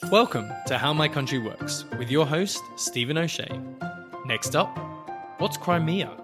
Welcome 0.00 0.50
to 0.66 0.78
How 0.78 0.94
My 0.94 1.06
Country 1.06 1.38
Works 1.38 1.84
with 1.98 2.10
your 2.10 2.26
host, 2.26 2.60
Stephen 2.76 3.18
O'Shea. 3.18 3.60
Next 4.24 4.56
up, 4.56 4.76
what's 5.38 5.58
Crimea? 5.58 6.16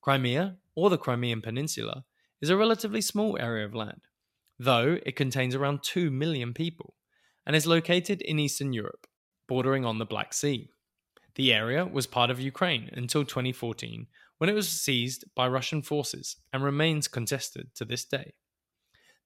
Crimea, 0.00 0.56
or 0.76 0.90
the 0.90 0.96
Crimean 0.96 1.42
Peninsula, 1.42 2.04
is 2.40 2.48
a 2.48 2.56
relatively 2.56 3.00
small 3.00 3.36
area 3.38 3.66
of 3.66 3.74
land, 3.74 4.02
though 4.58 4.98
it 5.04 5.16
contains 5.16 5.54
around 5.54 5.82
2 5.82 6.10
million 6.10 6.54
people, 6.54 6.94
and 7.44 7.56
is 7.56 7.66
located 7.66 8.22
in 8.22 8.38
Eastern 8.38 8.72
Europe, 8.72 9.06
bordering 9.48 9.84
on 9.84 9.98
the 9.98 10.06
Black 10.06 10.32
Sea. 10.32 10.70
The 11.34 11.52
area 11.52 11.84
was 11.84 12.06
part 12.06 12.30
of 12.30 12.40
Ukraine 12.40 12.90
until 12.92 13.24
2014 13.24 14.06
when 14.40 14.48
it 14.48 14.54
was 14.54 14.70
seized 14.70 15.26
by 15.36 15.46
Russian 15.46 15.82
forces 15.82 16.36
and 16.50 16.64
remains 16.64 17.08
contested 17.08 17.74
to 17.74 17.84
this 17.84 18.06
day. 18.06 18.32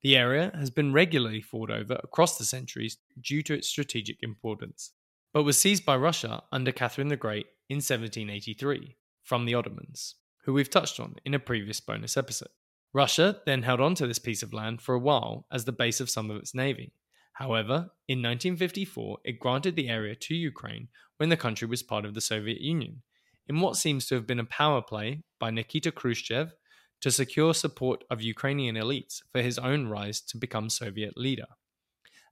The 0.03 0.17
area 0.17 0.51
has 0.59 0.71
been 0.71 0.93
regularly 0.93 1.41
fought 1.41 1.71
over 1.71 2.01
across 2.03 2.37
the 2.37 2.45
centuries 2.45 2.99
due 3.21 3.41
to 3.45 3.55
its 3.55 3.69
strategic 3.69 4.17
importance, 4.25 4.91
but 5.33 5.45
was 5.45 5.57
seized 5.57 5.87
by 5.87 5.97
Russia 5.97 6.43
under 6.51 6.73
Catherine 6.73 7.09
the 7.09 7.17
Great 7.17 7.47
in 7.69 7.77
1783 7.77 8.97
from 9.23 9.45
the 9.45 9.55
Ottomans, 9.55 10.17
who 10.47 10.53
we've 10.53 10.69
touched 10.69 10.99
on 10.99 11.15
in 11.25 11.33
a 11.33 11.39
previous 11.39 11.79
bonus 11.79 12.17
episode. 12.17 12.49
Russia 12.93 13.41
then 13.47 13.63
held 13.63 13.81
on 13.81 13.95
to 13.95 14.09
this 14.09 14.19
piece 14.19 14.43
of 14.43 14.53
land 14.53 14.83
for 14.83 14.97
a 14.97 15.01
while 15.01 15.47
as 15.53 15.65
the 15.65 15.71
base 15.71 16.01
of 16.01 16.11
some 16.11 16.29
of 16.29 16.39
its 16.39 16.57
navy. 16.57 16.93
However, 17.35 17.93
in 18.09 18.19
1954, 18.19 19.19
it 19.25 19.39
granted 19.39 19.77
the 19.77 19.89
area 19.89 20.17
to 20.17 20.35
Ukraine 20.35 20.89
when 21.19 21.29
the 21.29 21.37
country 21.37 21.69
was 21.69 21.85
part 21.85 22.05
of 22.05 22.15
the 22.15 22.21
Soviet 22.21 22.61
Union 22.61 23.03
in 23.49 23.61
what 23.61 23.77
seems 23.77 24.07
to 24.07 24.15
have 24.15 24.27
been 24.27 24.41
a 24.41 24.45
power 24.45 24.83
play 24.83 25.23
by 25.39 25.51
Nikita 25.51 25.93
Khrushchev 25.93 26.55
to 27.01 27.11
secure 27.11 27.53
support 27.53 28.05
of 28.11 28.23
Ukrainian 28.23 28.77
elites 28.77 29.21
for 29.31 29.43
his 29.43 29.59
own 29.59 29.89
rise 29.89 30.21
to 30.23 30.39
become 30.39 30.71
Soviet 30.71 31.17
leader. 31.17 31.47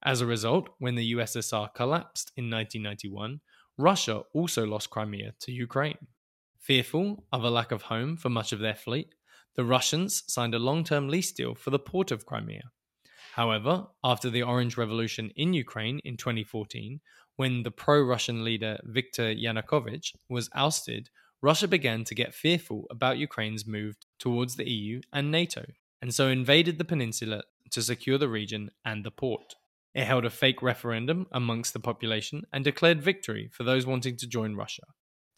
As 0.03 0.21
a 0.21 0.27
result, 0.27 0.71
when 0.79 0.95
the 0.95 1.13
USSR 1.13 1.75
collapsed 1.75 2.33
in 2.37 2.51
1991, 2.51 3.41
Russia 3.79 4.23
also 4.35 4.67
lost 4.67 4.91
Crimea 4.91 5.35
to 5.41 5.53
Ukraine. 5.53 6.07
Fearful 6.59 7.25
of 7.33 7.45
a 7.45 7.51
lack 7.51 7.71
of 7.71 7.83
home 7.83 8.17
for 8.17 8.29
much 8.29 8.53
of 8.53 8.61
their 8.61 8.75
fleet, 8.75 9.15
the 9.55 9.65
Russians 9.65 10.25
signed 10.27 10.55
a 10.55 10.59
long 10.59 10.85
term 10.85 11.09
lease 11.09 11.33
deal 11.33 11.55
for 11.55 11.71
the 11.71 11.79
port 11.79 12.11
of 12.11 12.27
Crimea. 12.27 12.71
However, 13.33 13.87
after 14.05 14.29
the 14.29 14.43
Orange 14.43 14.77
Revolution 14.77 15.31
in 15.37 15.55
Ukraine 15.55 16.01
in 16.05 16.19
2014, 16.19 17.01
when 17.37 17.63
the 17.63 17.71
pro 17.71 18.03
Russian 18.03 18.45
leader 18.45 18.79
Viktor 18.85 19.35
Yanukovych 19.35 20.15
was 20.29 20.51
ousted, 20.55 21.09
Russia 21.41 21.67
began 21.67 22.05
to 22.05 22.15
get 22.15 22.35
fearful 22.35 22.87
about 22.91 23.17
Ukraine's 23.17 23.67
move 23.67 23.97
towards 24.19 24.57
the 24.57 24.71
EU 24.71 25.01
and 25.15 25.31
NATO, 25.31 25.65
and 26.03 26.15
so 26.15 26.29
invaded 26.29 26.77
the 26.77 26.85
peninsula 26.85 27.45
to 27.71 27.81
secure 27.81 28.19
the 28.19 28.29
region 28.29 28.71
and 28.85 29.03
the 29.03 29.11
port. 29.11 29.55
It 29.95 30.05
held 30.05 30.27
a 30.27 30.31
fake 30.31 30.61
referendum 30.61 31.27
amongst 31.33 31.73
the 31.73 31.81
population 31.81 32.45
and 32.53 32.63
declared 32.63 33.01
victory 33.03 33.49
for 33.51 33.65
those 33.65 33.87
wanting 33.87 34.19
to 34.19 34.27
join 34.27 34.57
Russia. 34.57 34.89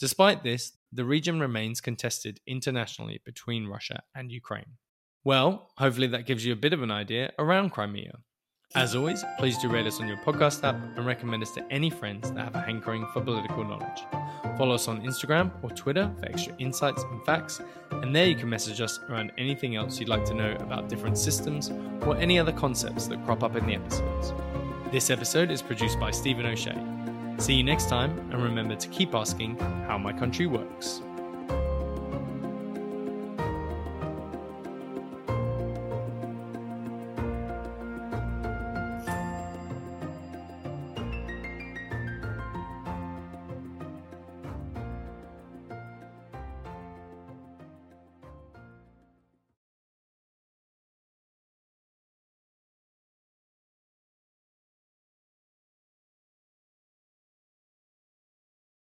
Despite 0.00 0.42
this, 0.42 0.72
the 0.92 1.04
region 1.04 1.38
remains 1.38 1.80
contested 1.80 2.40
internationally 2.44 3.20
between 3.24 3.68
Russia 3.68 4.02
and 4.16 4.32
Ukraine. 4.32 4.78
Well, 5.24 5.70
hopefully 5.78 6.06
that 6.08 6.26
gives 6.26 6.44
you 6.44 6.52
a 6.52 6.56
bit 6.56 6.74
of 6.74 6.82
an 6.82 6.90
idea 6.90 7.32
around 7.38 7.70
Crimea. 7.70 8.18
As 8.74 8.94
always, 8.94 9.24
please 9.38 9.56
do 9.56 9.70
rate 9.70 9.86
us 9.86 9.98
on 9.98 10.06
your 10.06 10.18
podcast 10.18 10.64
app 10.64 10.74
and 10.74 11.06
recommend 11.06 11.42
us 11.42 11.52
to 11.52 11.64
any 11.70 11.88
friends 11.88 12.30
that 12.32 12.44
have 12.44 12.54
a 12.54 12.60
hankering 12.60 13.06
for 13.12 13.22
political 13.22 13.64
knowledge. 13.64 14.04
Follow 14.58 14.74
us 14.74 14.86
on 14.86 15.00
Instagram 15.02 15.50
or 15.62 15.70
Twitter 15.70 16.12
for 16.18 16.26
extra 16.26 16.54
insights 16.58 17.02
and 17.04 17.24
facts, 17.24 17.62
and 17.90 18.14
there 18.14 18.26
you 18.26 18.34
can 18.34 18.50
message 18.50 18.82
us 18.82 19.00
around 19.08 19.32
anything 19.38 19.76
else 19.76 19.98
you'd 19.98 20.10
like 20.10 20.26
to 20.26 20.34
know 20.34 20.56
about 20.60 20.90
different 20.90 21.16
systems 21.16 21.70
or 22.02 22.16
any 22.18 22.38
other 22.38 22.52
concepts 22.52 23.06
that 23.06 23.24
crop 23.24 23.42
up 23.42 23.56
in 23.56 23.64
the 23.66 23.76
episodes. 23.76 24.34
This 24.92 25.08
episode 25.08 25.50
is 25.50 25.62
produced 25.62 25.98
by 25.98 26.10
Stephen 26.10 26.44
O'Shea. 26.44 26.76
See 27.38 27.54
you 27.54 27.64
next 27.64 27.88
time, 27.88 28.18
and 28.30 28.42
remember 28.42 28.76
to 28.76 28.88
keep 28.88 29.14
asking 29.14 29.56
how 29.86 29.96
my 29.96 30.12
country 30.12 30.46
works. 30.46 31.00